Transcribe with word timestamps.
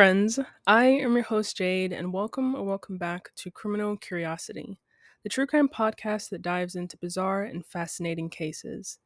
Friends. 0.00 0.38
I 0.66 0.86
am 0.86 1.12
your 1.12 1.24
host, 1.24 1.58
Jade, 1.58 1.92
and 1.92 2.10
welcome 2.10 2.54
or 2.54 2.64
welcome 2.64 2.96
back 2.96 3.34
to 3.36 3.50
Criminal 3.50 3.98
Curiosity, 3.98 4.80
the 5.22 5.28
true 5.28 5.46
crime 5.46 5.68
podcast 5.68 6.30
that 6.30 6.40
dives 6.40 6.74
into 6.74 6.96
bizarre 6.96 7.42
and 7.42 7.66
fascinating 7.66 8.30
cases. 8.30 8.98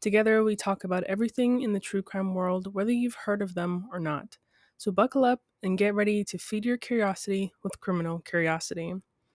Together, 0.00 0.42
we 0.42 0.56
talk 0.56 0.82
about 0.82 1.04
everything 1.04 1.60
in 1.62 1.72
the 1.72 1.78
true 1.78 2.02
crime 2.02 2.34
world, 2.34 2.74
whether 2.74 2.90
you've 2.90 3.14
heard 3.14 3.42
of 3.42 3.54
them 3.54 3.88
or 3.92 4.00
not. 4.00 4.38
So, 4.76 4.90
buckle 4.90 5.24
up 5.24 5.40
and 5.62 5.78
get 5.78 5.94
ready 5.94 6.24
to 6.24 6.36
feed 6.36 6.64
your 6.64 6.78
curiosity 6.78 7.52
with 7.62 7.78
Criminal 7.78 8.18
Curiosity. 8.18 8.92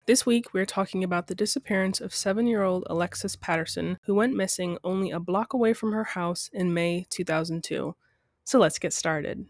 This 0.06 0.26
week, 0.26 0.54
we're 0.54 0.66
talking 0.66 1.04
about 1.04 1.28
the 1.28 1.36
disappearance 1.36 2.00
of 2.00 2.16
seven 2.16 2.48
year 2.48 2.64
old 2.64 2.86
Alexis 2.90 3.36
Patterson, 3.36 3.98
who 4.04 4.16
went 4.16 4.34
missing 4.34 4.78
only 4.86 5.12
a 5.12 5.20
block 5.20 5.52
away 5.52 5.74
from 5.74 5.92
her 5.92 6.06
house 6.06 6.50
in 6.54 6.74
May 6.74 7.06
2002. 7.10 7.98
So, 8.46 8.60
let's 8.60 8.80
get 8.80 8.94
started. 8.94 9.46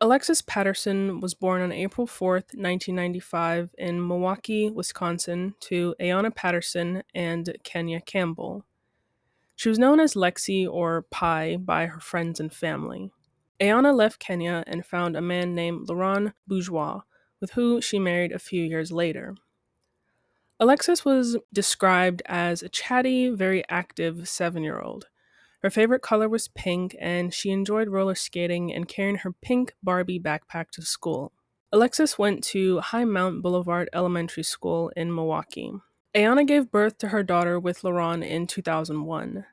Alexis 0.00 0.42
Patterson 0.42 1.18
was 1.18 1.34
born 1.34 1.60
on 1.60 1.72
April 1.72 2.06
4th, 2.06 2.54
1995, 2.54 3.74
in 3.78 4.06
Milwaukee, 4.06 4.70
Wisconsin, 4.70 5.54
to 5.58 5.96
Ayanna 6.00 6.32
Patterson 6.32 7.02
and 7.16 7.56
Kenya 7.64 8.00
Campbell. 8.00 8.64
She 9.56 9.68
was 9.68 9.78
known 9.78 9.98
as 9.98 10.14
Lexi 10.14 10.68
or 10.70 11.02
Pi 11.10 11.56
by 11.56 11.86
her 11.86 11.98
friends 11.98 12.38
and 12.38 12.52
family. 12.52 13.10
Ayanna 13.60 13.92
left 13.92 14.20
Kenya 14.20 14.62
and 14.68 14.86
found 14.86 15.16
a 15.16 15.20
man 15.20 15.56
named 15.56 15.88
Laron 15.88 16.32
Bourgeois, 16.46 17.00
with 17.40 17.52
whom 17.52 17.80
she 17.80 17.98
married 17.98 18.30
a 18.30 18.38
few 18.38 18.62
years 18.62 18.92
later. 18.92 19.34
Alexis 20.60 21.04
was 21.04 21.36
described 21.52 22.22
as 22.26 22.62
a 22.62 22.68
chatty, 22.68 23.30
very 23.30 23.64
active 23.68 24.28
seven 24.28 24.62
year 24.62 24.80
old. 24.80 25.06
Her 25.62 25.70
favorite 25.70 26.02
color 26.02 26.28
was 26.28 26.48
pink, 26.48 26.94
and 27.00 27.34
she 27.34 27.50
enjoyed 27.50 27.88
roller 27.88 28.14
skating 28.14 28.72
and 28.72 28.86
carrying 28.86 29.16
her 29.16 29.32
pink 29.32 29.74
Barbie 29.82 30.20
backpack 30.20 30.70
to 30.72 30.82
school. 30.82 31.32
Alexis 31.72 32.18
went 32.18 32.44
to 32.44 32.78
Hi-Mount 32.80 33.42
Boulevard 33.42 33.90
Elementary 33.92 34.44
School 34.44 34.90
in 34.96 35.14
Milwaukee. 35.14 35.72
Ayanna 36.14 36.46
gave 36.46 36.70
birth 36.70 36.96
to 36.98 37.08
her 37.08 37.22
daughter 37.22 37.58
with 37.60 37.82
Laron 37.82 38.26
in 38.26 38.46
2001. 38.46 39.44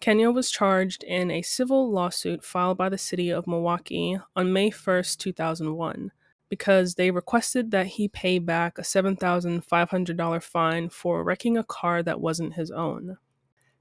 Kenya 0.00 0.30
was 0.30 0.50
charged 0.50 1.02
in 1.04 1.30
a 1.30 1.40
civil 1.40 1.90
lawsuit 1.90 2.44
filed 2.44 2.76
by 2.76 2.88
the 2.88 2.98
city 2.98 3.30
of 3.30 3.46
Milwaukee 3.46 4.18
on 4.36 4.52
May 4.52 4.70
1, 4.70 5.04
2001, 5.18 6.12
because 6.50 6.96
they 6.96 7.10
requested 7.10 7.70
that 7.70 7.86
he 7.86 8.08
pay 8.08 8.38
back 8.38 8.76
a 8.76 8.82
$7,500 8.82 10.42
fine 10.42 10.88
for 10.90 11.24
wrecking 11.24 11.56
a 11.56 11.64
car 11.64 12.02
that 12.02 12.20
wasn't 12.20 12.54
his 12.54 12.70
own. 12.70 13.16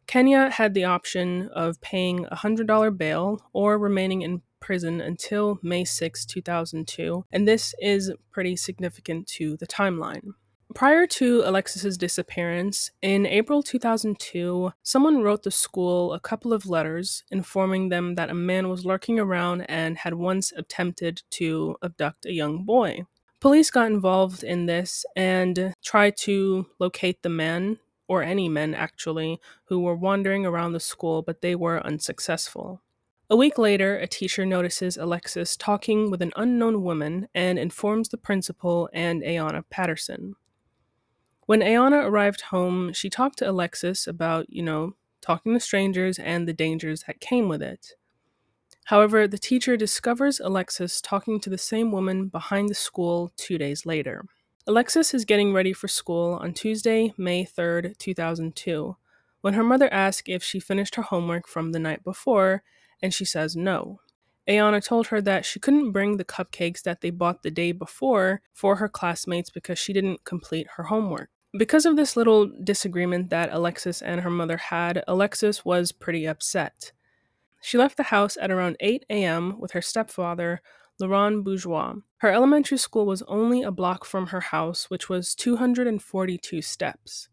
Kenya 0.08 0.50
had 0.50 0.74
the 0.74 0.84
option 0.86 1.50
of 1.50 1.80
paying 1.82 2.26
a 2.26 2.36
$100 2.36 2.98
bail 2.98 3.42
or 3.54 3.78
remaining 3.78 4.22
in 4.22 4.42
prison 4.60 5.02
until 5.02 5.60
May 5.62 5.84
6, 5.84 6.26
2002, 6.26 7.26
and 7.32 7.48
this 7.48 7.76
is 7.80 8.12
pretty 8.32 8.56
significant 8.56 9.28
to 9.28 9.58
the 9.58 9.68
timeline. 9.68 10.34
Prior 10.74 11.06
to 11.06 11.44
Alexis's 11.46 11.98
disappearance, 11.98 12.90
in 13.02 13.28
April 13.28 13.62
2002, 13.62 14.72
someone 14.82 15.22
wrote 15.22 15.44
the 15.44 15.52
school 15.52 16.14
a 16.14 16.20
couple 16.20 16.52
of 16.52 16.66
letters 16.66 17.24
informing 17.30 17.90
them 17.90 18.16
that 18.16 18.32
a 18.32 18.34
man 18.34 18.70
was 18.70 18.86
lurking 18.86 19.20
around 19.20 19.62
and 19.64 20.00
had 20.00 20.16
once 20.16 20.52
attempted 20.54 21.22
to 21.32 21.76
abduct 21.84 22.26
a 22.26 22.34
young 22.34 22.64
boy. 22.64 23.06
Police 23.40 23.70
got 23.70 23.88
involved 23.88 24.44
in 24.44 24.66
this 24.66 25.06
and 25.16 25.76
tried 25.84 26.18
to 26.20 26.66
locate 26.80 27.22
the 27.22 27.30
man 27.30 27.78
or 28.08 28.24
any 28.24 28.50
men 28.50 28.74
actually, 28.74 29.40
who 29.66 29.80
were 29.80 29.96
wandering 29.96 30.46
around 30.46 30.74
the 30.74 30.80
school, 30.80 31.22
but 31.22 31.42
they 31.42 31.56
were 31.56 31.86
unsuccessful. 31.86 32.82
A 33.30 33.36
week 33.36 33.58
later, 33.58 33.98
a 33.98 34.06
teacher 34.06 34.46
notices 34.46 34.98
Alexis 34.98 35.56
talking 35.56 36.12
with 36.12 36.22
an 36.22 36.34
unknown 36.36 36.84
woman 36.84 37.28
and 37.34 37.58
informs 37.58 38.10
the 38.10 38.18
principal 38.18 38.90
and 38.94 39.24
Ayanna 39.24 39.64
Patterson. 39.70 40.36
When 41.46 41.62
Ayanna 41.62 42.06
arrived 42.06 42.42
home, 42.42 42.94
she 42.94 43.10
talked 43.10 43.40
to 43.40 43.50
Alexis 43.50 44.08
about, 44.08 44.46
you 44.50 44.62
know, 44.62 44.96
talking 45.22 45.54
to 45.54 45.60
strangers 45.60 46.20
and 46.20 46.48
the 46.48 46.54
dangers 46.54 47.04
that 47.08 47.22
came 47.22 47.48
with 47.48 47.62
it. 47.62 47.94
However, 48.86 49.28
the 49.28 49.38
teacher 49.38 49.78
discovers 49.78 50.40
Alexis 50.40 51.02
talking 51.02 51.40
to 51.40 51.50
the 51.50 51.58
same 51.58 51.92
woman 51.92 52.28
behind 52.28 52.70
the 52.70 52.76
school 52.76 53.32
two 53.38 53.58
days 53.58 53.86
later. 53.86 54.26
Alexis 54.66 55.14
is 55.14 55.26
getting 55.26 55.52
ready 55.52 55.74
for 55.74 55.90
school 55.90 56.40
on 56.42 56.54
Tuesday, 56.54 57.14
May 57.18 57.44
3rd, 57.44 57.98
2002, 57.98 58.96
when 59.42 59.56
her 59.56 59.64
mother 59.64 59.92
asks 59.92 60.24
if 60.28 60.42
she 60.42 60.62
finished 60.62 60.96
her 60.96 61.02
homework 61.02 61.50
from 61.50 61.74
the 61.74 61.80
night 61.80 62.02
before, 62.02 62.64
and 63.02 63.14
she 63.14 63.26
says 63.26 63.58
no. 63.58 64.00
Ayanna 64.48 64.82
told 64.82 65.08
her 65.08 65.20
that 65.20 65.44
she 65.44 65.60
couldn't 65.60 65.92
bring 65.92 66.16
the 66.16 66.24
cupcakes 66.24 66.82
that 66.84 67.02
they 67.02 67.10
bought 67.10 67.44
the 67.44 67.52
day 67.52 67.74
before 67.74 68.42
for 68.54 68.78
her 68.78 68.88
classmates 68.88 69.50
because 69.50 69.78
she 69.78 69.92
didn't 69.92 70.24
complete 70.24 70.68
her 70.78 70.84
homework. 70.84 71.30
Because 71.58 71.86
of 71.86 71.98
this 71.98 72.16
little 72.16 72.50
disagreement 72.64 73.32
that 73.32 73.52
Alexis 73.52 74.02
and 74.02 74.22
her 74.22 74.30
mother 74.30 74.58
had, 74.58 75.04
Alexis 75.10 75.66
was 75.66 75.92
pretty 75.92 76.26
upset. 76.26 76.94
She 77.62 77.78
left 77.78 77.98
the 77.98 78.04
house 78.04 78.38
at 78.42 78.50
around 78.50 78.78
8 78.80 79.06
a.m. 79.10 79.60
with 79.60 79.72
her 79.72 79.82
stepfather, 79.82 80.62
Laron 81.02 81.44
Bourgeois. 81.44 81.96
Her 82.18 82.32
elementary 82.32 82.78
school 82.78 83.06
was 83.06 83.24
only 83.24 83.64
a 83.64 83.72
block 83.72 84.06
from 84.06 84.28
her 84.28 84.40
house, 84.40 84.90
which 84.90 85.10
was 85.10 85.36
242 85.36 86.62
steps. 86.62 87.30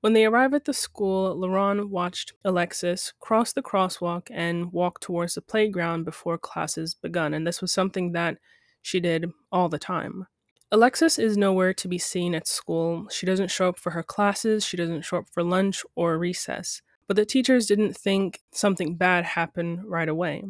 When 0.00 0.12
they 0.12 0.26
arrived 0.26 0.54
at 0.54 0.66
the 0.66 0.74
school, 0.74 1.34
Laron 1.34 1.88
watched 1.88 2.34
Alexis 2.44 3.14
cross 3.20 3.54
the 3.54 3.62
crosswalk 3.62 4.28
and 4.30 4.70
walk 4.70 5.00
towards 5.00 5.34
the 5.34 5.40
playground 5.40 6.04
before 6.04 6.36
classes 6.36 6.94
begun, 6.94 7.32
and 7.32 7.46
this 7.46 7.62
was 7.62 7.72
something 7.72 8.12
that 8.12 8.36
she 8.82 9.00
did 9.00 9.32
all 9.50 9.70
the 9.70 9.78
time. 9.78 10.26
Alexis 10.70 11.18
is 11.18 11.38
nowhere 11.38 11.72
to 11.72 11.88
be 11.88 11.98
seen 11.98 12.34
at 12.34 12.46
school. 12.46 13.06
She 13.08 13.24
doesn't 13.24 13.50
show 13.50 13.68
up 13.68 13.78
for 13.78 13.92
her 13.92 14.02
classes, 14.02 14.64
she 14.64 14.76
doesn't 14.76 15.06
show 15.06 15.18
up 15.18 15.28
for 15.32 15.42
lunch 15.42 15.84
or 15.94 16.18
recess. 16.18 16.82
But 17.06 17.16
the 17.16 17.24
teachers 17.24 17.66
didn't 17.66 17.96
think 17.96 18.40
something 18.52 18.96
bad 18.96 19.24
happened 19.24 19.84
right 19.84 20.08
away. 20.08 20.44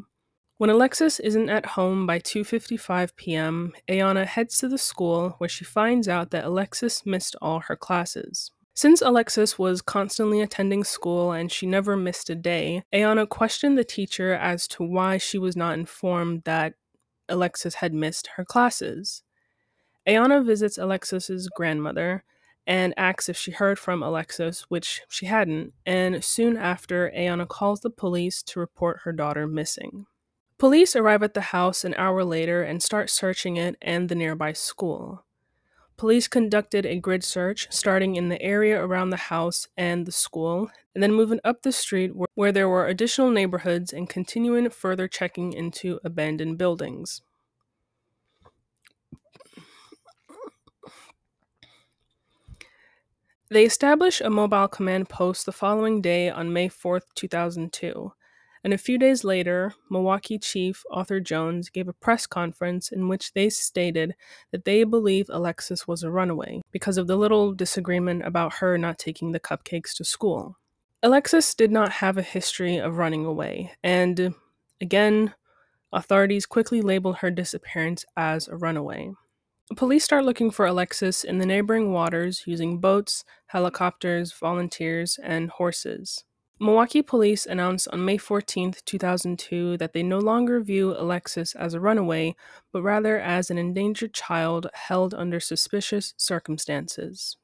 When 0.56 0.70
Alexis 0.70 1.18
isn't 1.18 1.50
at 1.50 1.66
home 1.66 2.06
by 2.06 2.20
2:55 2.20 3.16
p.m., 3.16 3.72
Ayanna 3.88 4.24
heads 4.24 4.56
to 4.58 4.68
the 4.68 4.78
school 4.78 5.34
where 5.38 5.48
she 5.48 5.64
finds 5.64 6.06
out 6.06 6.30
that 6.30 6.44
Alexis 6.44 7.04
missed 7.04 7.34
all 7.42 7.58
her 7.60 7.74
classes. 7.74 8.52
Since 8.72 9.02
Alexis 9.02 9.58
was 9.58 9.82
constantly 9.82 10.40
attending 10.40 10.84
school 10.84 11.32
and 11.32 11.50
she 11.50 11.66
never 11.66 11.96
missed 11.96 12.30
a 12.30 12.36
day, 12.36 12.84
Ayanna 12.92 13.28
questioned 13.28 13.76
the 13.76 13.84
teacher 13.84 14.32
as 14.32 14.68
to 14.68 14.84
why 14.84 15.18
she 15.18 15.38
was 15.38 15.56
not 15.56 15.76
informed 15.76 16.42
that 16.44 16.74
Alexis 17.28 17.76
had 17.76 17.92
missed 17.92 18.28
her 18.36 18.44
classes. 18.44 19.24
Ayanna 20.06 20.46
visits 20.46 20.78
Alexis's 20.78 21.48
grandmother 21.48 22.22
and 22.64 22.94
asks 22.96 23.28
if 23.28 23.36
she 23.36 23.50
heard 23.50 23.78
from 23.78 24.04
Alexis, 24.04 24.66
which 24.68 25.02
she 25.08 25.26
hadn't, 25.26 25.72
and 25.84 26.24
soon 26.24 26.56
after, 26.56 27.10
Ayanna 27.10 27.48
calls 27.48 27.80
the 27.80 27.90
police 27.90 28.40
to 28.44 28.60
report 28.60 29.00
her 29.02 29.12
daughter 29.12 29.48
missing. 29.48 30.06
Police 30.58 30.94
arrive 30.94 31.22
at 31.22 31.34
the 31.34 31.40
house 31.40 31.84
an 31.84 31.94
hour 31.94 32.24
later 32.24 32.62
and 32.62 32.82
start 32.82 33.10
searching 33.10 33.56
it 33.56 33.76
and 33.82 34.08
the 34.08 34.14
nearby 34.14 34.52
school. 34.52 35.24
Police 35.96 36.26
conducted 36.26 36.86
a 36.86 36.98
grid 36.98 37.22
search, 37.22 37.68
starting 37.70 38.16
in 38.16 38.28
the 38.28 38.40
area 38.42 38.82
around 38.82 39.10
the 39.10 39.16
house 39.16 39.68
and 39.76 40.06
the 40.06 40.12
school, 40.12 40.70
and 40.94 41.02
then 41.02 41.12
moving 41.12 41.40
up 41.44 41.62
the 41.62 41.72
street 41.72 42.12
where 42.34 42.52
there 42.52 42.68
were 42.68 42.86
additional 42.86 43.30
neighborhoods 43.30 43.92
and 43.92 44.08
continuing 44.08 44.68
further 44.70 45.06
checking 45.06 45.52
into 45.52 46.00
abandoned 46.04 46.58
buildings. 46.58 47.22
They 53.50 53.64
established 53.64 54.20
a 54.20 54.30
mobile 54.30 54.66
command 54.66 55.08
post 55.08 55.46
the 55.46 55.52
following 55.52 56.00
day 56.00 56.28
on 56.28 56.52
May 56.52 56.68
4th, 56.68 57.04
2002. 57.14 58.12
And 58.64 58.72
a 58.72 58.78
few 58.78 58.96
days 58.96 59.24
later, 59.24 59.74
Milwaukee 59.90 60.38
Chief 60.38 60.84
Arthur 60.90 61.20
Jones 61.20 61.68
gave 61.68 61.86
a 61.86 61.92
press 61.92 62.26
conference 62.26 62.90
in 62.90 63.08
which 63.08 63.34
they 63.34 63.50
stated 63.50 64.14
that 64.52 64.64
they 64.64 64.84
believe 64.84 65.26
Alexis 65.28 65.86
was 65.86 66.02
a 66.02 66.10
runaway 66.10 66.62
because 66.72 66.96
of 66.96 67.06
the 67.06 67.16
little 67.16 67.52
disagreement 67.52 68.26
about 68.26 68.54
her 68.54 68.78
not 68.78 68.98
taking 68.98 69.32
the 69.32 69.40
cupcakes 69.40 69.94
to 69.96 70.04
school. 70.04 70.56
Alexis 71.02 71.54
did 71.54 71.70
not 71.70 71.92
have 71.92 72.16
a 72.16 72.22
history 72.22 72.78
of 72.78 72.96
running 72.96 73.26
away, 73.26 73.72
and 73.82 74.34
again, 74.80 75.34
authorities 75.92 76.46
quickly 76.46 76.80
labeled 76.80 77.18
her 77.18 77.30
disappearance 77.30 78.06
as 78.16 78.48
a 78.48 78.56
runaway. 78.56 79.12
Police 79.76 80.04
start 80.04 80.24
looking 80.24 80.50
for 80.50 80.64
Alexis 80.64 81.22
in 81.22 81.36
the 81.36 81.46
neighboring 81.46 81.92
waters 81.92 82.44
using 82.46 82.80
boats, 82.80 83.24
helicopters, 83.48 84.32
volunteers, 84.32 85.18
and 85.22 85.50
horses. 85.50 86.24
Milwaukee 86.60 87.02
police 87.02 87.46
announced 87.46 87.88
on 87.92 88.04
May 88.04 88.16
14, 88.16 88.74
2002, 88.84 89.76
that 89.76 89.92
they 89.92 90.04
no 90.04 90.18
longer 90.18 90.60
view 90.60 90.94
Alexis 90.96 91.54
as 91.56 91.74
a 91.74 91.80
runaway, 91.80 92.36
but 92.72 92.82
rather 92.82 93.18
as 93.18 93.50
an 93.50 93.58
endangered 93.58 94.14
child 94.14 94.68
held 94.72 95.14
under 95.14 95.40
suspicious 95.40 96.14
circumstances. 96.16 97.36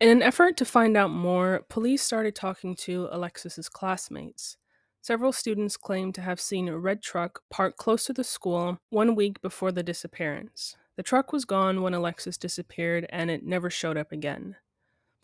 In 0.00 0.08
an 0.08 0.20
effort 0.20 0.56
to 0.56 0.64
find 0.64 0.96
out 0.96 1.10
more, 1.10 1.64
police 1.68 2.02
started 2.02 2.34
talking 2.34 2.74
to 2.76 3.08
Alexis's 3.12 3.68
classmates. 3.68 4.56
Several 5.00 5.32
students 5.32 5.76
claimed 5.76 6.16
to 6.16 6.20
have 6.20 6.40
seen 6.40 6.68
a 6.68 6.76
red 6.76 7.00
truck 7.00 7.42
parked 7.48 7.78
close 7.78 8.04
to 8.06 8.12
the 8.12 8.24
school 8.24 8.78
one 8.90 9.14
week 9.14 9.40
before 9.40 9.70
the 9.70 9.84
disappearance. 9.84 10.76
The 10.96 11.04
truck 11.04 11.32
was 11.32 11.44
gone 11.44 11.82
when 11.82 11.94
Alexis 11.94 12.36
disappeared 12.36 13.06
and 13.10 13.30
it 13.30 13.44
never 13.44 13.70
showed 13.70 13.96
up 13.96 14.10
again. 14.10 14.56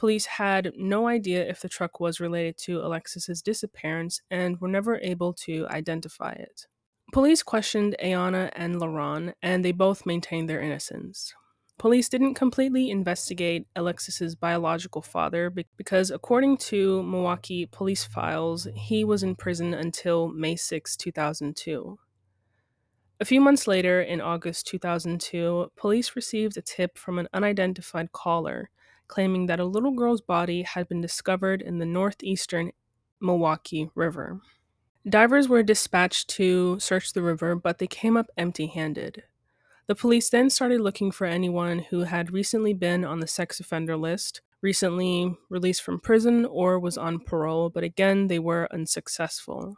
Police 0.02 0.26
had 0.26 0.72
no 0.76 1.06
idea 1.06 1.48
if 1.48 1.60
the 1.60 1.68
truck 1.68 2.00
was 2.00 2.18
related 2.18 2.58
to 2.58 2.80
Alexis's 2.80 3.40
disappearance 3.40 4.20
and 4.32 4.60
were 4.60 4.66
never 4.66 4.98
able 4.98 5.32
to 5.32 5.64
identify 5.68 6.32
it. 6.32 6.66
Police 7.12 7.44
questioned 7.44 7.94
Ayanna 8.02 8.50
and 8.56 8.80
Laron, 8.80 9.34
and 9.40 9.64
they 9.64 9.70
both 9.70 10.04
maintained 10.04 10.50
their 10.50 10.60
innocence. 10.60 11.32
Police 11.78 12.08
didn't 12.08 12.34
completely 12.34 12.90
investigate 12.90 13.68
Alexis's 13.76 14.34
biological 14.34 15.02
father 15.02 15.50
because, 15.76 16.10
according 16.10 16.56
to 16.72 17.04
Milwaukee 17.04 17.66
police 17.66 18.02
files, 18.02 18.66
he 18.74 19.04
was 19.04 19.22
in 19.22 19.36
prison 19.36 19.72
until 19.72 20.26
May 20.26 20.56
6, 20.56 20.96
2002. 20.96 21.96
A 23.20 23.24
few 23.24 23.40
months 23.40 23.68
later, 23.68 24.02
in 24.02 24.20
August 24.20 24.66
2002, 24.66 25.70
police 25.76 26.16
received 26.16 26.56
a 26.56 26.60
tip 26.60 26.98
from 26.98 27.20
an 27.20 27.28
unidentified 27.32 28.10
caller 28.10 28.68
claiming 29.12 29.44
that 29.44 29.60
a 29.60 29.64
little 29.66 29.90
girl's 29.90 30.22
body 30.22 30.62
had 30.62 30.88
been 30.88 31.02
discovered 31.02 31.60
in 31.60 31.76
the 31.76 31.84
northeastern 31.84 32.72
Milwaukee 33.20 33.90
River. 33.94 34.40
Divers 35.06 35.48
were 35.50 35.62
dispatched 35.62 36.30
to 36.30 36.80
search 36.80 37.12
the 37.12 37.20
river, 37.20 37.54
but 37.54 37.78
they 37.78 37.86
came 37.86 38.16
up 38.16 38.30
empty 38.38 38.68
handed. 38.68 39.24
The 39.86 39.94
police 39.94 40.30
then 40.30 40.48
started 40.48 40.80
looking 40.80 41.10
for 41.10 41.26
anyone 41.26 41.80
who 41.90 42.04
had 42.04 42.32
recently 42.32 42.72
been 42.72 43.04
on 43.04 43.20
the 43.20 43.26
sex 43.26 43.60
offender 43.60 43.98
list, 43.98 44.40
recently 44.62 45.36
released 45.50 45.82
from 45.82 46.00
prison, 46.00 46.46
or 46.46 46.78
was 46.78 46.96
on 46.96 47.20
parole, 47.20 47.68
but 47.68 47.84
again, 47.84 48.28
they 48.28 48.38
were 48.38 48.66
unsuccessful. 48.72 49.76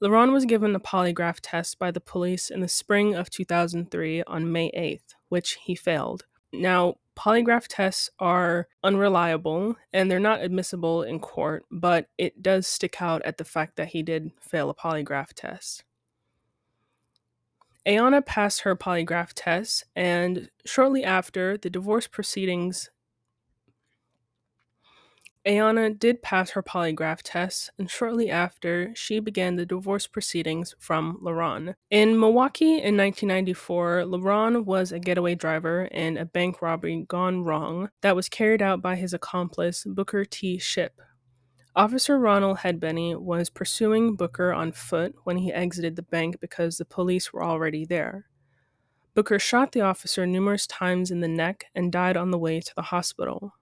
Laron 0.00 0.32
was 0.32 0.44
given 0.44 0.76
a 0.76 0.80
polygraph 0.80 1.40
test 1.42 1.76
by 1.80 1.90
the 1.90 2.00
police 2.00 2.50
in 2.50 2.60
the 2.60 2.68
spring 2.68 3.16
of 3.16 3.30
2003 3.30 4.22
on 4.28 4.52
May 4.52 4.70
8th, 4.70 5.16
which 5.28 5.58
he 5.64 5.74
failed. 5.74 6.24
Now, 6.52 6.98
polygraph 7.16 7.66
tests 7.68 8.10
are 8.18 8.68
unreliable 8.82 9.76
and 9.92 10.10
they're 10.10 10.18
not 10.18 10.42
admissible 10.42 11.02
in 11.02 11.20
court, 11.20 11.64
but 11.70 12.08
it 12.18 12.42
does 12.42 12.66
stick 12.66 13.00
out 13.00 13.22
at 13.22 13.38
the 13.38 13.44
fact 13.44 13.76
that 13.76 13.88
he 13.88 14.02
did 14.02 14.30
fail 14.40 14.70
a 14.70 14.74
polygraph 14.74 15.32
test. 15.34 15.84
Ayanna 17.86 18.24
passed 18.24 18.60
her 18.60 18.76
polygraph 18.76 19.32
test, 19.34 19.84
and 19.96 20.50
shortly 20.64 21.02
after, 21.02 21.58
the 21.58 21.70
divorce 21.70 22.06
proceedings 22.06 22.90
Ayanna 25.44 25.98
did 25.98 26.22
pass 26.22 26.50
her 26.50 26.62
polygraph 26.62 27.20
test, 27.24 27.70
and 27.76 27.90
shortly 27.90 28.30
after, 28.30 28.92
she 28.94 29.18
began 29.18 29.56
the 29.56 29.66
divorce 29.66 30.06
proceedings 30.06 30.76
from 30.78 31.18
Laron. 31.20 31.74
In 31.90 32.18
Milwaukee 32.20 32.74
in 32.74 32.96
1994, 32.96 34.04
Laron 34.06 34.64
was 34.64 34.92
a 34.92 35.00
getaway 35.00 35.34
driver 35.34 35.86
in 35.86 36.16
a 36.16 36.24
bank 36.24 36.62
robbery 36.62 37.04
gone 37.08 37.42
wrong 37.42 37.90
that 38.02 38.14
was 38.14 38.28
carried 38.28 38.62
out 38.62 38.80
by 38.80 38.94
his 38.94 39.12
accomplice, 39.12 39.84
Booker 39.84 40.24
T. 40.24 40.58
Shipp. 40.58 41.00
Officer 41.74 42.18
Ronald 42.18 42.58
Headbenny 42.58 43.18
was 43.18 43.50
pursuing 43.50 44.14
Booker 44.14 44.52
on 44.52 44.70
foot 44.70 45.14
when 45.24 45.38
he 45.38 45.52
exited 45.52 45.96
the 45.96 46.02
bank 46.02 46.38
because 46.40 46.76
the 46.76 46.84
police 46.84 47.32
were 47.32 47.42
already 47.42 47.84
there. 47.84 48.26
Booker 49.14 49.38
shot 49.38 49.72
the 49.72 49.80
officer 49.80 50.24
numerous 50.24 50.66
times 50.66 51.10
in 51.10 51.20
the 51.20 51.28
neck 51.28 51.64
and 51.74 51.90
died 51.90 52.16
on 52.16 52.30
the 52.30 52.38
way 52.38 52.60
to 52.60 52.72
the 52.76 52.82
hospital. 52.82 53.54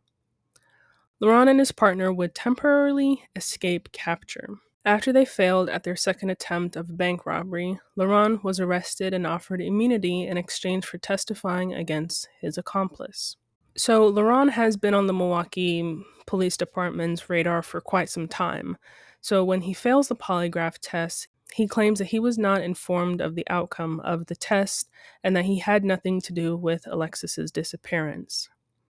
Laron 1.23 1.51
and 1.51 1.59
his 1.59 1.73
partner 1.73 2.13
would 2.13 2.35
temporarily 2.35 3.25
escape 3.37 3.93
capture. 3.93 4.49
After 4.87 5.13
they 5.13 5.27
failed 5.27 5.69
at 5.69 5.85
their 5.85 5.97
second 5.97 6.31
attempt 6.31 6.75
of 6.75 6.97
bank 6.97 7.27
robbery, 7.27 7.79
Laron 7.99 8.43
was 8.43 8.59
arrested 8.59 9.13
and 9.13 9.27
offered 9.27 9.61
immunity 9.61 10.27
in 10.27 10.39
exchange 10.39 10.87
for 10.87 10.97
testifying 10.97 11.75
against 11.75 12.27
his 12.41 12.57
accomplice. 12.57 13.37
So, 13.77 14.11
Laron 14.11 14.51
has 14.51 14.79
been 14.79 14.95
on 14.95 15.07
the 15.07 15.13
Milwaukee 15.13 16.03
Police 16.27 16.57
Department's 16.57 17.29
radar 17.29 17.63
for 17.63 17.81
quite 17.83 18.09
some 18.09 18.27
time. 18.27 18.79
So, 19.21 19.45
when 19.45 19.61
he 19.61 19.75
fails 19.75 20.09
the 20.09 20.17
polygraph 20.17 20.79
test, 20.81 21.29
he 21.53 21.67
claims 21.67 21.99
that 21.99 22.07
he 22.07 22.19
was 22.19 22.39
not 22.39 22.63
informed 22.63 23.21
of 23.21 23.35
the 23.35 23.47
outcome 23.51 24.01
of 24.01 24.27
the 24.27 24.37
test 24.37 24.89
and 25.23 25.37
that 25.37 25.45
he 25.45 25.59
had 25.59 25.85
nothing 25.85 26.21
to 26.23 26.33
do 26.33 26.57
with 26.57 26.87
Alexis's 26.87 27.51
disappearance. 27.51 28.49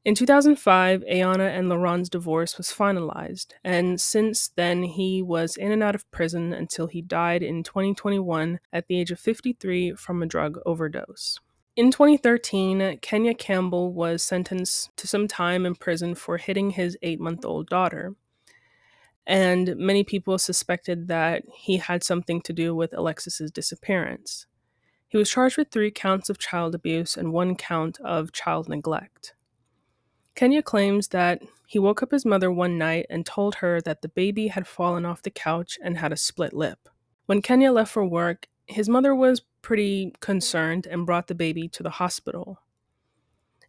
In 0.06 0.14
2005, 0.14 1.00
Ayanna 1.00 1.50
and 1.50 1.69
Laron's 1.69 2.08
divorce 2.08 2.56
was 2.56 2.69
finalized, 2.69 3.55
and 3.64 4.00
since 4.00 4.47
then 4.47 4.85
he 4.85 5.20
was 5.20 5.56
in 5.56 5.73
and 5.73 5.82
out 5.82 5.97
of 5.97 6.08
prison 6.12 6.53
until 6.53 6.87
he 6.87 7.03
died 7.03 7.43
in 7.43 7.64
2021 7.64 8.61
at 8.73 8.87
the 8.87 9.00
age 9.00 9.11
of 9.11 9.19
53 9.19 9.94
from 9.94 10.23
a 10.23 10.26
drug 10.26 10.61
overdose. 10.64 11.41
In 11.75 11.91
2013, 11.91 13.00
Kenya 13.03 13.35
Campbell 13.35 13.93
was 13.93 14.23
sentenced 14.23 14.97
to 14.97 15.08
some 15.08 15.26
time 15.26 15.67
in 15.67 15.75
prison 15.75 16.14
for 16.14 16.37
hitting 16.37 16.70
his 16.70 16.97
eight 17.02 17.19
month 17.19 17.44
old 17.44 17.69
daughter. 17.69 18.14
And 19.26 19.75
many 19.75 20.05
people 20.05 20.38
suspected 20.38 21.09
that 21.09 21.43
he 21.52 21.79
had 21.79 22.05
something 22.05 22.41
to 22.43 22.52
do 22.52 22.76
with 22.76 22.97
Alexis's 22.97 23.50
disappearance. 23.50 24.47
He 25.09 25.19
was 25.19 25.29
charged 25.29 25.56
with 25.59 25.73
three 25.73 25.91
counts 25.91 26.31
of 26.31 26.38
child 26.38 26.76
abuse 26.76 27.17
and 27.17 27.32
one 27.32 27.56
count 27.56 27.99
of 28.05 28.31
child 28.31 28.69
neglect. 28.69 29.32
Kenya 30.37 30.62
claims 30.62 31.09
that 31.09 31.41
he 31.67 31.79
woke 31.79 32.03
up 32.03 32.12
his 32.12 32.27
mother 32.27 32.53
one 32.53 32.77
night 32.77 33.06
and 33.09 33.25
told 33.25 33.56
her 33.56 33.81
that 33.81 34.03
the 34.03 34.09
baby 34.09 34.49
had 34.49 34.67
fallen 34.67 35.06
off 35.06 35.23
the 35.23 35.31
couch 35.31 35.79
and 35.83 35.97
had 35.97 36.12
a 36.12 36.17
split 36.17 36.53
lip. 36.53 36.91
When 37.25 37.41
Kenya 37.41 37.73
left 37.73 37.91
for 37.91 38.05
work, 38.05 38.47
his 38.67 38.87
mother 38.87 39.15
was 39.15 39.43
pretty 39.62 40.12
concerned 40.21 40.87
and 40.87 41.06
brought 41.06 41.29
the 41.29 41.35
baby 41.35 41.69
to 41.69 41.83
the 41.83 41.91
hospital. 41.91 42.61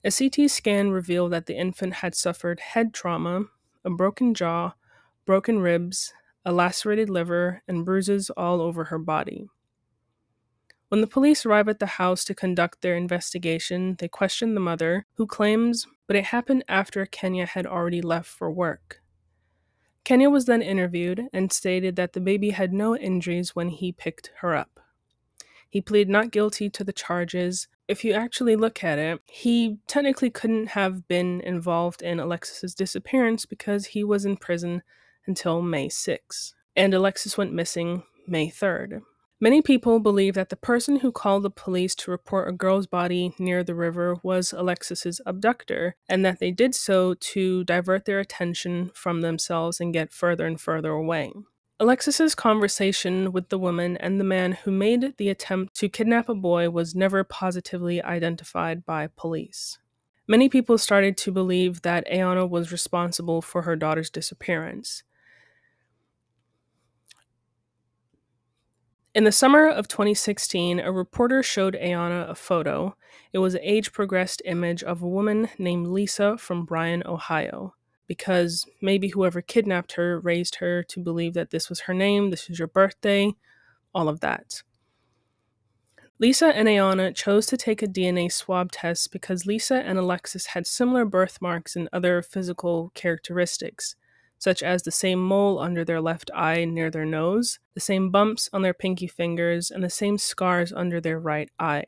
A 0.04 0.12
CT 0.12 0.52
scan 0.52 0.90
revealed 0.90 1.32
that 1.32 1.46
the 1.46 1.58
infant 1.58 1.96
had 1.96 2.14
suffered 2.14 2.60
head 2.60 2.94
trauma, 2.94 3.46
a 3.86 3.90
broken 3.90 4.34
jaw, 4.34 4.74
broken 5.26 5.60
ribs, 5.60 6.14
a 6.44 6.52
lacerated 6.52 7.10
liver, 7.10 7.64
and 7.68 7.86
bruises 7.86 8.30
all 8.32 8.62
over 8.62 8.86
her 8.86 9.00
body. 9.00 9.48
When 10.90 11.02
the 11.02 11.08
police 11.08 11.46
arrive 11.46 11.68
at 11.68 11.80
the 11.80 11.86
house 11.86 12.24
to 12.26 12.34
conduct 12.34 12.82
their 12.82 12.96
investigation, 12.96 13.98
they 14.00 14.08
question 14.08 14.54
the 14.54 14.62
mother, 14.62 15.06
who 15.16 15.28
claims, 15.28 15.86
but 16.08 16.16
it 16.16 16.26
happened 16.26 16.64
after 16.70 17.06
Kenya 17.06 17.46
had 17.46 17.66
already 17.66 18.02
left 18.02 18.30
for 18.30 18.50
work. 18.50 19.02
Kenya 20.06 20.30
was 20.30 20.46
then 20.46 20.62
interviewed 20.62 21.28
and 21.34 21.52
stated 21.52 21.98
that 21.98 22.14
the 22.14 22.22
baby 22.22 22.52
had 22.52 22.72
no 22.72 22.96
injuries 22.96 23.54
when 23.54 23.68
he 23.68 23.92
picked 23.92 24.32
her 24.38 24.56
up. 24.56 24.80
He 25.70 25.82
pleaded 25.82 26.08
not 26.08 26.32
guilty 26.32 26.70
to 26.70 26.84
the 26.86 26.94
charges. 26.94 27.68
If 27.90 28.06
you 28.06 28.14
actually 28.14 28.56
look 28.56 28.82
at 28.82 28.98
it, 28.98 29.20
he 29.26 29.80
technically 29.88 30.30
couldn't 30.30 30.68
have 30.68 31.10
been 31.10 31.42
involved 31.42 32.02
in 32.02 32.22
Alexis's 32.22 32.74
disappearance 32.74 33.46
because 33.46 33.88
he 33.88 34.06
was 34.06 34.24
in 34.24 34.38
prison 34.38 34.82
until 35.26 35.62
May 35.62 35.90
6, 35.90 36.54
and 36.78 36.94
Alexis 36.94 37.38
went 37.38 37.52
missing 37.52 38.04
May 38.26 38.50
3rd. 38.50 39.02
Many 39.40 39.62
people 39.62 40.00
believe 40.00 40.34
that 40.34 40.50
the 40.50 40.56
person 40.56 40.98
who 40.98 41.12
called 41.12 41.44
the 41.44 41.52
police 41.52 41.94
to 41.96 42.10
report 42.10 42.50
a 42.50 42.52
girl's 42.52 42.88
body 42.88 43.36
near 43.38 43.64
the 43.64 43.76
river 43.76 44.18
was 44.24 44.52
Alexis's 44.52 45.22
abductor, 45.28 45.96
and 46.10 46.26
that 46.26 46.40
they 46.40 46.50
did 46.50 46.74
so 46.74 47.14
to 47.14 47.64
divert 47.64 48.06
their 48.06 48.20
attention 48.20 48.90
from 48.96 49.22
themselves 49.22 49.80
and 49.80 49.94
get 49.94 50.12
further 50.12 50.48
and 50.48 50.60
further 50.60 50.90
away. 50.90 51.34
Alexis's 51.80 52.34
conversation 52.34 53.32
with 53.32 53.50
the 53.50 53.60
woman 53.60 53.96
and 53.98 54.20
the 54.20 54.24
man 54.24 54.54
who 54.54 54.72
made 54.72 55.14
the 55.18 55.30
attempt 55.30 55.76
to 55.76 55.88
kidnap 55.88 56.28
a 56.28 56.34
boy 56.34 56.72
was 56.72 56.96
never 56.96 57.24
positively 57.24 58.02
identified 58.02 58.88
by 58.88 59.08
police. 59.16 59.78
Many 60.28 60.50
people 60.50 60.80
started 60.80 61.16
to 61.18 61.32
believe 61.32 61.84
that 61.84 62.08
Ayanna 62.08 62.50
was 62.50 62.72
responsible 62.72 63.44
for 63.44 63.62
her 63.62 63.76
daughter's 63.76 64.10
disappearance. 64.10 65.04
In 69.18 69.24
the 69.24 69.32
summer 69.32 69.68
of 69.68 69.88
2016, 69.88 70.80
a 70.80 70.92
reporter 70.92 71.42
showed 71.42 71.74
Ayanna 71.74 72.30
a 72.30 72.36
photo. 72.36 72.96
It 73.34 73.40
was 73.40 73.56
an 73.56 73.62
age 73.64 73.92
progressed 73.92 74.44
image 74.46 74.84
of 74.84 75.02
a 75.02 75.08
woman 75.08 75.50
named 75.58 75.88
Lisa 75.88 76.38
from 76.38 76.66
Bryan, 76.66 77.02
Ohio, 77.04 77.74
because 78.06 78.68
maybe 78.80 79.08
whoever 79.08 79.42
kidnapped 79.42 79.94
her 79.94 80.20
raised 80.20 80.58
her 80.58 80.84
to 80.84 81.00
believe 81.00 81.34
that 81.34 81.50
this 81.50 81.68
was 81.68 81.80
her 81.80 81.96
name, 81.96 82.30
this 82.30 82.48
is 82.48 82.60
your 82.60 82.68
birthday, 82.68 83.34
all 83.92 84.08
of 84.08 84.20
that. 84.20 84.62
Lisa 86.20 86.56
and 86.56 86.68
Ayanna 86.68 87.16
chose 87.16 87.48
to 87.48 87.58
take 87.58 87.82
a 87.82 87.88
DNA 87.88 88.32
swab 88.32 88.72
test 88.72 89.12
because 89.12 89.48
Lisa 89.48 89.78
and 89.78 89.98
Alexis 89.98 90.46
had 90.46 90.68
similar 90.68 91.06
birthmarks 91.06 91.76
and 91.76 91.90
other 91.92 92.22
physical 92.22 92.92
characteristics 92.94 93.96
such 94.38 94.62
as 94.62 94.84
the 94.84 94.92
same 94.92 95.22
mole 95.22 95.60
under 95.60 95.84
their 95.84 96.02
left 96.02 96.30
eye 96.36 96.66
near 96.66 96.90
their 96.90 97.06
nose, 97.06 97.60
the 97.74 97.80
same 97.80 98.10
bumps 98.10 98.50
on 98.54 98.62
their 98.62 98.74
pinky 98.74 99.08
fingers, 99.08 99.72
and 99.72 99.84
the 99.84 99.90
same 99.90 100.18
scars 100.18 100.72
under 100.72 101.02
their 101.02 101.20
right 101.20 101.50
eye. 101.60 101.86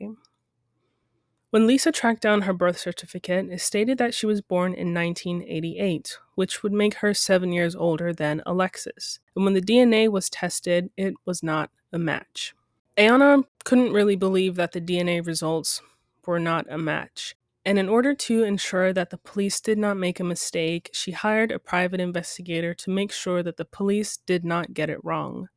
When 1.51 1.65
Lisa 1.65 1.91
tracked 1.91 2.21
down 2.21 2.41
her 2.41 2.53
birth 2.53 2.77
certificate, 2.77 3.49
it 3.49 3.59
stated 3.59 3.97
that 3.97 4.13
she 4.13 4.27
was 4.27 4.41
born 4.41 4.73
in 4.73 4.93
1988, 4.93 6.19
which 6.35 6.61
would 6.61 6.71
make 6.71 6.95
her 6.95 7.13
seven 7.15 7.51
years 7.51 7.75
older 7.75 8.13
than 8.13 8.43
Alexis. 8.45 9.19
And 9.35 9.43
when 9.43 9.55
the 9.55 9.61
DNA 9.61 10.09
was 10.09 10.29
tested, 10.29 10.91
it 10.95 11.15
was 11.25 11.41
not 11.41 11.71
a 11.91 11.97
match. 11.97 12.53
Ayanna 12.97 13.45
couldn't 13.63 13.93
really 13.93 14.15
believe 14.15 14.55
that 14.55 14.73
the 14.73 14.81
DNA 14.81 15.25
results 15.25 15.81
were 16.25 16.39
not 16.39 16.67
a 16.69 16.77
match. 16.77 17.35
And 17.65 17.77
in 17.77 17.89
order 17.89 18.15
to 18.15 18.43
ensure 18.43 18.93
that 18.93 19.09
the 19.09 19.17
police 19.17 19.59
did 19.59 19.77
not 19.77 19.97
make 19.97 20.19
a 20.19 20.23
mistake, 20.23 20.89
she 20.93 21.11
hired 21.11 21.51
a 21.51 21.59
private 21.59 21.99
investigator 21.99 22.73
to 22.75 22.89
make 22.89 23.11
sure 23.11 23.43
that 23.43 23.57
the 23.57 23.65
police 23.65 24.17
did 24.17 24.45
not 24.45 24.73
get 24.73 24.89
it 24.89 25.03
wrong. 25.03 25.49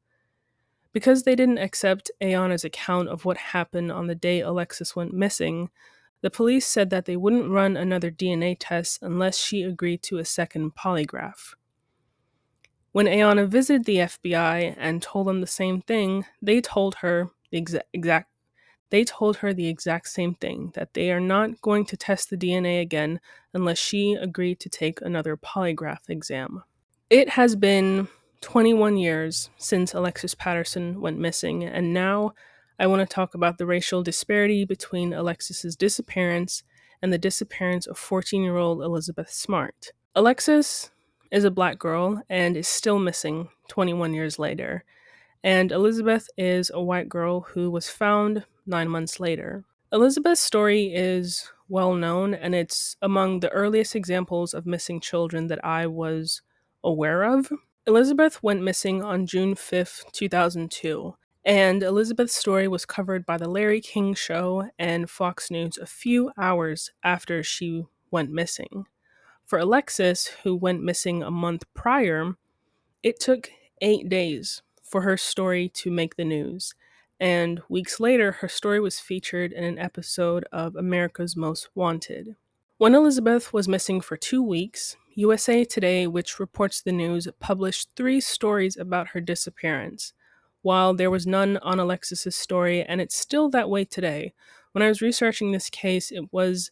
Because 0.93 1.23
they 1.23 1.37
didn't 1.37 1.59
accept 1.59 2.11
Ayanna's 2.21 2.65
account 2.65 3.09
of 3.09 3.25
what 3.25 3.37
happened 3.39 3.91
on 3.91 4.09
the 4.09 4.15
day 4.15 4.41
Alexis 4.41 4.95
went 4.95 5.15
missing, 5.15 5.71
the 6.23 6.31
police 6.31 6.67
said 6.67 6.91
that 6.91 7.05
they 7.05 7.17
wouldn't 7.17 7.51
run 7.51 7.77
another 7.77 8.11
DNA 8.11 8.57
test 8.59 8.99
unless 9.03 9.39
she 9.39 9.63
agreed 9.63 10.03
to 10.05 10.19
a 10.19 10.25
second 10.25 10.75
polygraph. 10.75 11.55
When 12.93 13.07
Ayanna 13.07 13.49
visited 13.49 13.85
the 13.85 13.97
FBI 13.97 14.77
and 14.77 15.01
told 15.01 15.27
them 15.27 15.41
the 15.41 15.47
same 15.47 15.81
thing, 15.81 16.27
they 16.43 16.61
told 16.61 16.97
her 16.97 17.31
the 17.51 17.61
exa- 17.61 17.81
exact 17.93 18.29
they 18.93 19.05
told 19.05 19.39
her 19.39 19.55
the 19.55 19.69
exact 19.69 20.07
same 20.07 20.35
thing 20.35 20.71
that 20.75 20.93
they 20.93 21.11
are 21.11 21.19
not 21.19 21.59
going 21.63 21.87
to 21.87 21.97
test 21.97 22.29
the 22.29 22.37
DNA 22.37 22.83
again 22.83 23.19
unless 23.55 23.79
she 23.79 24.13
agreed 24.13 24.61
to 24.61 24.69
take 24.69 25.01
another 25.01 25.35
polygraph 25.35 26.11
exam. 26.11 26.63
It 27.09 27.31
has 27.31 27.57
been 27.57 28.09
21 28.43 28.99
years 28.99 29.49
since 29.57 29.95
Alexis 29.95 30.35
Patterson 30.35 31.01
went 31.01 31.19
missing, 31.19 31.65
and 31.65 31.95
now 31.95 32.35
I 32.79 32.87
want 32.87 33.01
to 33.01 33.15
talk 33.15 33.35
about 33.35 33.57
the 33.57 33.65
racial 33.65 34.03
disparity 34.03 34.67
between 34.67 35.15
Alexis's 35.15 35.75
disappearance 35.75 36.63
and 37.01 37.11
the 37.11 37.19
disappearance 37.19 37.87
of 37.87 37.97
14 37.97 38.43
year 38.43 38.59
old 38.59 38.83
Elizabeth 38.83 39.31
Smart. 39.31 39.93
Alexis 40.15 40.91
is 41.31 41.45
a 41.45 41.51
black 41.51 41.79
girl 41.79 42.23
and 42.29 42.59
is 42.59 42.69
still 42.69 42.99
missing 42.99 43.49
21 43.69 44.13
years 44.13 44.39
later, 44.39 44.85
and 45.45 45.73
Elizabeth 45.73 46.29
is 46.37 46.71
a 46.73 46.83
white 46.83 47.09
girl 47.09 47.41
who 47.41 47.71
was 47.71 47.89
found 47.89 48.45
nine 48.67 48.89
months 48.89 49.19
later. 49.19 49.65
Elizabeth's 49.93 50.41
story 50.41 50.95
is 50.95 51.51
well 51.69 51.95
known, 51.95 52.35
and 52.35 52.55
it's 52.55 52.97
among 53.03 53.41
the 53.41 53.51
earliest 53.51 53.97
examples 53.97 54.55
of 54.55 54.67
missing 54.67 55.01
children 55.01 55.49
that 55.49 55.65
I 55.65 55.87
was 55.87 56.43
aware 56.85 57.25
of. 57.25 57.51
Elizabeth 57.87 58.43
went 58.43 58.63
missing 58.63 59.03
on 59.03 59.27
June 59.27 59.55
5th, 59.55 60.11
2002, 60.13 61.15
and 61.45 61.83
Elizabeth's 61.83 62.35
story 62.35 62.69
was 62.69 62.87
covered 62.87 63.27
by 63.27 63.37
The 63.37 63.49
Larry 63.49 63.81
King 63.81 64.15
Show 64.15 64.71
and 64.79 65.11
Fox 65.11 65.51
News 65.51 65.77
a 65.77 65.87
few 65.87 66.31
hours 66.39 66.93
after 67.03 67.43
she 67.43 67.85
went 68.11 68.31
missing. 68.31 68.87
For 69.45 69.59
Alexis, 69.59 70.29
who 70.45 70.55
went 70.55 70.83
missing 70.83 71.23
a 71.23 71.31
month 71.31 71.65
prior, 71.75 72.35
it 73.03 73.19
took 73.19 73.51
eight 73.81 74.09
days 74.09 74.63
for 74.93 75.01
her 75.01 75.17
story 75.17 75.71
to 75.71 75.91
make 75.91 76.17
the 76.17 76.25
news. 76.25 76.75
And 77.19 77.63
weeks 77.71 77.99
later, 77.99 78.33
her 78.33 78.49
story 78.49 78.79
was 78.79 79.01
featured 79.01 79.51
in 79.51 79.65
an 79.65 79.79
episode 79.79 80.45
of 80.53 80.77
America's 80.77 81.35
Most 81.35 81.71
Wanted. 81.75 82.37
When 82.77 82.95
Elizabeth 82.95 83.55
was 83.55 83.67
missing 83.67 84.03
for 84.03 84.19
two 84.19 84.43
weeks, 84.43 84.97
USA 85.15 85.65
Today, 85.65 86.07
which 86.07 86.39
reports 86.39 86.83
the 86.83 86.93
news, 86.93 87.27
published 87.41 87.91
three 87.97 88.21
stories 88.21 88.77
about 88.77 89.09
her 89.09 89.21
disappearance, 89.21 90.13
while 90.61 90.93
there 90.93 91.11
was 91.11 91.27
none 91.27 91.57
on 91.59 91.81
Alexis's 91.81 92.37
story, 92.37 92.83
and 92.83 93.01
it's 93.01 93.17
still 93.17 93.49
that 93.49 93.71
way 93.71 93.85
today. 93.85 94.35
When 94.73 94.83
I 94.83 94.89
was 94.89 95.01
researching 95.01 95.53
this 95.53 95.71
case, 95.71 96.13
it 96.13 96.31
was 96.33 96.71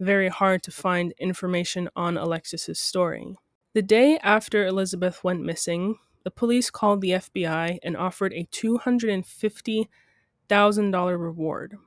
very 0.00 0.28
hard 0.28 0.62
to 0.62 0.70
find 0.70 1.12
information 1.18 1.90
on 1.94 2.16
Alexis's 2.16 2.80
story. 2.80 3.36
The 3.74 3.82
day 3.82 4.18
after 4.22 4.66
Elizabeth 4.66 5.22
went 5.22 5.42
missing, 5.42 5.98
the 6.28 6.32
police 6.32 6.68
called 6.68 7.00
the 7.00 7.12
FBI 7.12 7.78
and 7.82 7.96
offered 7.96 8.34
a 8.34 8.46
$250,000 8.52 11.18
reward. 11.18 11.78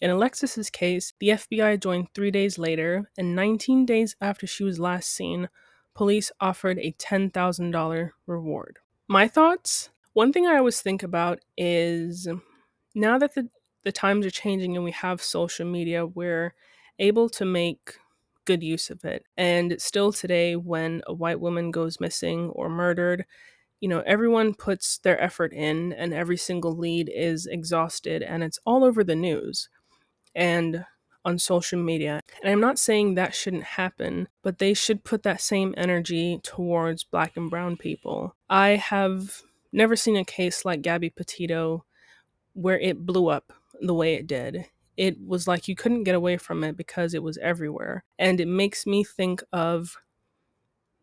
In 0.00 0.08
Alexis's 0.08 0.70
case, 0.70 1.12
the 1.20 1.28
FBI 1.28 1.78
joined 1.78 2.08
three 2.14 2.30
days 2.30 2.56
later, 2.56 3.10
and 3.18 3.36
19 3.36 3.84
days 3.84 4.16
after 4.18 4.46
she 4.46 4.64
was 4.64 4.80
last 4.80 5.10
seen, 5.10 5.50
police 5.94 6.32
offered 6.40 6.78
a 6.78 6.92
$10,000 6.92 8.10
reward. 8.26 8.78
My 9.08 9.28
thoughts? 9.28 9.90
One 10.14 10.32
thing 10.32 10.46
I 10.46 10.56
always 10.56 10.80
think 10.80 11.02
about 11.02 11.40
is 11.58 12.26
now 12.94 13.18
that 13.18 13.34
the, 13.34 13.50
the 13.84 13.92
times 13.92 14.24
are 14.24 14.30
changing 14.30 14.74
and 14.74 14.86
we 14.86 14.92
have 14.92 15.20
social 15.20 15.66
media, 15.66 16.06
we're 16.06 16.54
able 16.98 17.28
to 17.28 17.44
make 17.44 17.98
good 18.46 18.62
use 18.62 18.88
of 18.88 19.04
it. 19.04 19.26
And 19.36 19.76
still 19.82 20.12
today, 20.12 20.56
when 20.56 21.02
a 21.06 21.12
white 21.12 21.40
woman 21.40 21.70
goes 21.70 22.00
missing 22.00 22.48
or 22.48 22.70
murdered, 22.70 23.26
you 23.82 23.88
know, 23.88 24.04
everyone 24.06 24.54
puts 24.54 24.98
their 24.98 25.20
effort 25.20 25.52
in 25.52 25.92
and 25.92 26.14
every 26.14 26.36
single 26.36 26.70
lead 26.70 27.10
is 27.12 27.46
exhausted 27.46 28.22
and 28.22 28.44
it's 28.44 28.60
all 28.64 28.84
over 28.84 29.02
the 29.02 29.16
news 29.16 29.68
and 30.36 30.84
on 31.24 31.36
social 31.36 31.82
media. 31.82 32.20
And 32.42 32.52
I'm 32.52 32.60
not 32.60 32.78
saying 32.78 33.16
that 33.16 33.34
shouldn't 33.34 33.64
happen, 33.64 34.28
but 34.42 34.60
they 34.60 34.72
should 34.72 35.02
put 35.02 35.24
that 35.24 35.40
same 35.40 35.74
energy 35.76 36.38
towards 36.44 37.02
black 37.02 37.36
and 37.36 37.50
brown 37.50 37.76
people. 37.76 38.36
I 38.48 38.76
have 38.76 39.42
never 39.72 39.96
seen 39.96 40.16
a 40.16 40.24
case 40.24 40.64
like 40.64 40.82
Gabby 40.82 41.10
Petito 41.10 41.84
where 42.52 42.78
it 42.78 43.04
blew 43.04 43.26
up 43.26 43.52
the 43.80 43.94
way 43.94 44.14
it 44.14 44.28
did. 44.28 44.66
It 44.96 45.16
was 45.26 45.48
like 45.48 45.66
you 45.66 45.74
couldn't 45.74 46.04
get 46.04 46.14
away 46.14 46.36
from 46.36 46.62
it 46.62 46.76
because 46.76 47.14
it 47.14 47.22
was 47.24 47.36
everywhere. 47.38 48.04
And 48.16 48.40
it 48.40 48.46
makes 48.46 48.86
me 48.86 49.02
think 49.02 49.42
of 49.52 49.96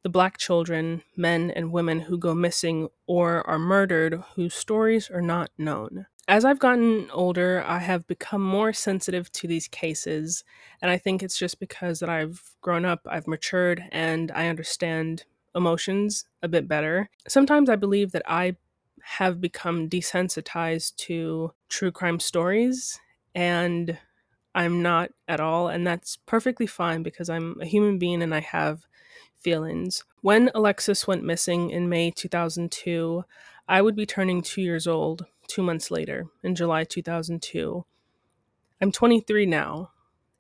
the 0.04 0.10
black 0.10 0.38
children, 0.38 1.04
men 1.16 1.52
and 1.52 1.72
women 1.72 2.00
who 2.02 2.18
go 2.18 2.34
missing 2.34 2.90
or 3.08 3.46
are 3.48 3.60
murdered 3.60 4.22
whose 4.36 4.54
stories 4.54 5.10
are 5.10 5.22
not 5.22 5.52
known. 5.58 6.06
As 6.28 6.46
I've 6.46 6.60
gotten 6.60 7.10
older, 7.12 7.64
I 7.66 7.80
have 7.80 8.06
become 8.06 8.44
more 8.44 8.72
sensitive 8.72 9.32
to 9.32 9.48
these 9.48 9.68
cases, 9.68 10.44
and 10.82 10.92
I 10.92 10.98
think 10.98 11.24
it's 11.24 11.38
just 11.38 11.60
because 11.60 12.00
that 12.00 12.10
I've 12.10 12.56
grown 12.62 12.86
up, 12.86 13.02
I've 13.10 13.28
matured, 13.28 13.84
and 13.92 14.32
I 14.32 14.48
understand 14.48 15.24
emotions 15.56 16.26
a 16.44 16.48
bit 16.48 16.68
better. 16.68 17.10
Sometimes 17.28 17.68
I 17.68 17.76
believe 17.76 18.12
that 18.12 18.22
I 18.28 18.58
have 19.02 19.42
become 19.42 19.90
desensitized 19.90 20.96
to 20.98 21.52
true 21.68 21.92
crime 21.92 22.20
stories, 22.20 23.00
and 23.34 23.98
I'm 24.54 24.84
not 24.84 25.10
at 25.28 25.40
all, 25.40 25.68
and 25.68 25.86
that's 25.86 26.18
perfectly 26.28 26.68
fine 26.68 27.02
because 27.02 27.30
I'm 27.30 27.60
a 27.60 27.66
human 27.66 27.98
being 27.98 28.22
and 28.22 28.36
I 28.36 28.42
have 28.42 28.86
feelings. 29.40 30.04
When 30.22 30.52
Alexis 30.54 31.08
went 31.08 31.24
missing 31.24 31.70
in 31.70 31.90
May 31.90 32.12
2002, 32.12 33.24
I 33.68 33.82
would 33.82 33.96
be 33.96 34.06
turning 34.06 34.42
two 34.42 34.62
years 34.62 34.88
old 34.88 35.26
two 35.48 35.64
months 35.64 35.92
later, 35.92 36.28
in 36.44 36.56
July 36.56 36.84
2002. 36.84 37.86
I'm 38.82 38.92
23 38.92 39.46
now, 39.46 39.92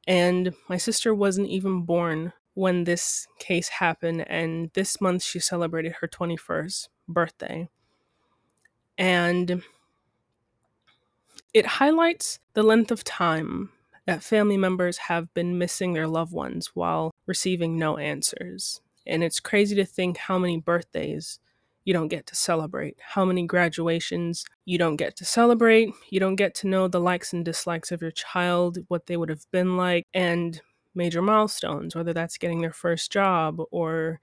and 0.08 0.54
my 0.68 0.78
sister 0.78 1.14
wasn't 1.14 1.50
even 1.50 1.82
born 1.82 2.34
when 2.54 2.84
this 2.84 3.28
case 3.40 3.70
happened, 3.70 4.28
and 4.30 4.72
this 4.74 5.00
month 5.02 5.24
she 5.24 5.40
celebrated 5.40 5.96
her 6.02 6.08
21st 6.08 6.90
birthday. 7.08 7.70
And 8.98 9.64
it 11.54 11.66
highlights 11.66 12.40
the 12.54 12.64
length 12.64 12.92
of 12.92 13.04
time 13.04 13.70
that 14.06 14.24
family 14.24 14.58
members 14.58 14.98
have 14.98 15.34
been 15.34 15.58
missing 15.58 15.94
their 15.94 16.08
loved 16.08 16.32
ones 16.32 16.72
while 16.74 17.14
receiving 17.26 17.78
no 17.78 17.98
answers. 17.98 18.82
And 19.08 19.24
it's 19.24 19.40
crazy 19.40 19.76
to 19.76 19.86
think 19.86 20.18
how 20.18 20.38
many 20.38 20.60
birthdays 20.60 21.40
you 21.86 21.94
don't 21.94 22.10
get 22.10 22.28
to 22.28 22.36
celebrate, 22.36 22.98
how 23.00 23.26
many 23.26 23.48
graduations 23.48 24.46
you 24.66 24.78
don't 24.78 24.98
get 24.98 25.16
to 25.16 25.26
celebrate, 25.26 25.90
you 26.10 26.20
don't 26.20 26.36
get 26.36 26.54
to 26.56 26.68
know 26.68 26.88
the 26.88 27.00
likes 27.00 27.34
and 27.34 27.44
dislikes 27.44 27.92
of 27.92 28.02
your 28.02 28.12
child, 28.12 28.78
what 28.90 29.08
they 29.08 29.18
would 29.18 29.30
have 29.30 29.50
been 29.52 29.78
like, 29.78 30.06
and 30.14 30.62
major 30.94 31.22
milestones, 31.22 31.96
whether 31.96 32.14
that's 32.14 32.38
getting 32.38 32.62
their 32.62 32.74
first 32.74 33.12
job 33.12 33.60
or 33.72 34.20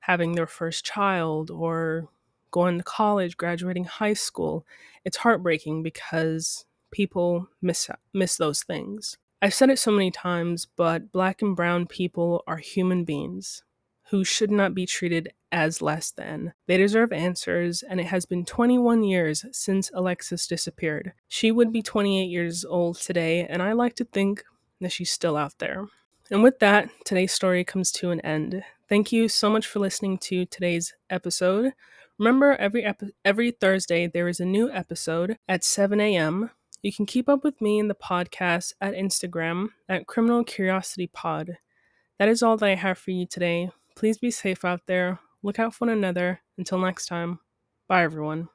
having 0.00 0.32
their 0.32 0.46
first 0.46 0.84
child 0.84 1.50
or 1.50 2.08
going 2.50 2.78
to 2.78 2.84
college, 2.84 3.36
graduating 3.36 3.84
high 3.84 4.14
school. 4.14 4.66
It's 5.04 5.18
heartbreaking 5.18 5.82
because 5.82 6.64
people 6.90 7.48
miss 7.60 7.90
miss 8.14 8.36
those 8.36 8.62
things. 8.62 9.18
I've 9.42 9.54
said 9.54 9.70
it 9.70 9.78
so 9.78 9.90
many 9.90 10.10
times, 10.10 10.66
but 10.76 11.12
black 11.12 11.42
and 11.42 11.56
brown 11.56 11.86
people 11.86 12.42
are 12.46 12.58
human 12.58 13.04
beings 13.04 13.62
who 14.10 14.24
should 14.24 14.50
not 14.50 14.74
be 14.74 14.86
treated 14.86 15.32
as 15.52 15.80
less 15.80 16.10
than. 16.10 16.52
They 16.66 16.76
deserve 16.76 17.12
answers, 17.12 17.82
and 17.82 18.00
it 18.00 18.06
has 18.06 18.26
been 18.26 18.44
21 18.44 19.04
years 19.04 19.44
since 19.52 19.90
Alexis 19.94 20.46
disappeared. 20.46 21.12
She 21.28 21.52
would 21.52 21.72
be 21.72 21.82
28 21.82 22.24
years 22.24 22.64
old 22.64 22.98
today, 22.98 23.46
and 23.48 23.62
I 23.62 23.72
like 23.72 23.94
to 23.96 24.04
think 24.04 24.44
that 24.80 24.92
she's 24.92 25.10
still 25.10 25.36
out 25.36 25.58
there. 25.58 25.86
And 26.30 26.42
with 26.42 26.58
that, 26.58 26.88
today's 27.04 27.32
story 27.32 27.64
comes 27.64 27.92
to 27.92 28.10
an 28.10 28.20
end. 28.20 28.64
Thank 28.88 29.12
you 29.12 29.28
so 29.28 29.48
much 29.48 29.66
for 29.66 29.78
listening 29.78 30.18
to 30.18 30.44
today's 30.44 30.94
episode. 31.08 31.72
Remember, 32.18 32.56
every 32.56 32.84
ep- 32.84 33.02
every 33.24 33.50
Thursday 33.50 34.06
there 34.06 34.28
is 34.28 34.40
a 34.40 34.44
new 34.44 34.70
episode 34.70 35.38
at 35.48 35.64
7 35.64 36.00
a.m. 36.00 36.50
You 36.82 36.92
can 36.92 37.06
keep 37.06 37.28
up 37.28 37.44
with 37.44 37.60
me 37.60 37.78
and 37.78 37.88
the 37.88 37.94
podcast 37.94 38.74
at 38.80 38.94
Instagram 38.94 39.68
at 39.88 40.06
Criminal 40.06 40.44
Curiosity 40.44 41.06
Pod. 41.06 41.58
That 42.18 42.28
is 42.28 42.42
all 42.42 42.56
that 42.56 42.68
I 42.68 42.74
have 42.74 42.98
for 42.98 43.12
you 43.12 43.26
today. 43.26 43.70
Please 44.00 44.18
be 44.18 44.32
safe 44.32 44.64
out 44.64 44.86
there. 44.88 45.20
Look 45.44 45.60
out 45.60 45.74
for 45.74 45.86
one 45.86 45.96
another. 45.96 46.40
Until 46.58 46.78
next 46.78 47.06
time, 47.06 47.38
bye 47.88 48.02
everyone. 48.02 48.48